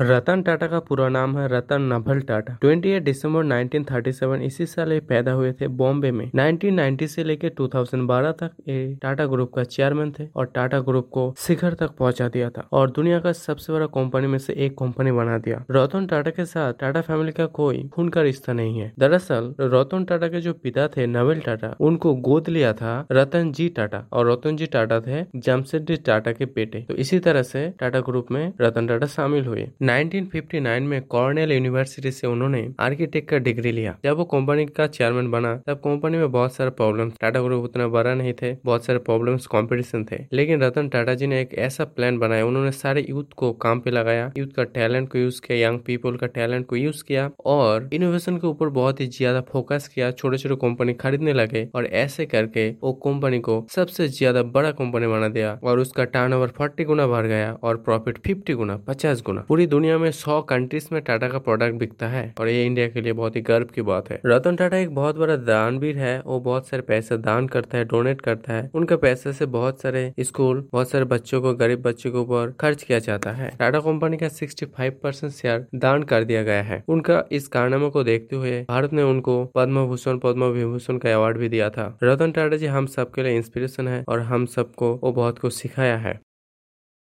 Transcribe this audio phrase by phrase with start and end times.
[0.00, 5.00] रतन टाटा का पूरा नाम है रतन नभल टाटा। 28 दिसंबर 1937 इसी साल ये
[5.00, 10.12] पैदा हुए थे बॉम्बे में। 1990 से लेकर 2012 तक ये टाटा ग्रुप का चेयरमैन
[10.20, 13.86] थे और टाटा ग्रुप को शिखर तक पहुँचा दिया था और दुनिया का सबसे बड़ा
[13.86, 17.88] कंपनी में से एक कंपनी बना दिया। रतन टाटा के साथ टाटा फैमिली का कोई
[17.94, 22.14] खून का रिश्ता नहीं है। दरअसल, रतन टाटा के जो पिता थे नवल टाटा, उनको
[22.14, 26.80] गोद लिया था रतन जी टाटा और रतन जी टाटा थे जमशेदजी टाटा के बेटे।
[26.88, 32.10] तो इसी तरह से टाटा ग्रुप में रतन टाटा शामिल हुए। 1959 में कॉर्नेल यूनिवर्सिटी
[32.10, 36.30] से उन्होंने आर्किटेक्ट का डिग्री लिया। जब वो कंपनी का चेयरमैन बना, तब कंपनी में
[36.32, 40.62] बहुत सारे प्रॉब्लम टाटा ग्रुप उतना बड़ा नहीं थे, बहुत सारे प्रॉब्लम्स, कंपटीशन थे। लेकिन
[40.62, 44.30] रतन टाटा जी ने एक ऐसा प्लान बनाया, उन्होंने सारे यूथ को काम पे लगाया।
[44.38, 48.36] यूथ का टैलेंट को यूज़ किया, यंग पीपल का टैलेंट को यूज़ किया और इनोवेशन
[48.36, 52.68] के ऊपर बहुत ही ज़्यादा फोकस किया छोटे छोटे कंपनी खरीदने लगे और ऐसे करके
[52.82, 57.26] वो कंपनी को सबसे ज़्यादा बड़ा कंपनी बना दिया और उसका टर्नओवर 40 गुना बढ़
[57.26, 61.38] गया और प्रॉफिट 50 गुना 50 गुना। पूरी दुनिया में सौ कंट्रीज़ में टाटा का
[61.38, 64.56] प्रोडक्ट बिकता है, और ये इंडिया के लिए बहुत ही गर्व की बात है। रतन
[64.56, 68.52] टाटा एक बहुत बड़ा दानवीर है, वो बहुत सारे पैसे दान करता है डोनेट करता
[68.52, 72.54] है। उनके पैसे से बहुत सारे स्कूल बहुत सारे बच्चों को, गरीब बच्चों के ऊपर
[72.60, 76.62] खर्च किया जाता है। टाटा कंपनी का सिक्सटी फाइव परसेंट शेयर दान कर दिया गया
[76.62, 81.14] है। उनका इस कारनामे को देखते हुए भारत ने उनको पद्म भूषण पद्म विभूषण का
[81.14, 84.94] अवार्ड भी दिया था। रतन टाटा जी हम सबके लिए इंस्पिरेशन है, और हम सबको
[84.94, 86.20] वो बहुत कुछ सिखाया है।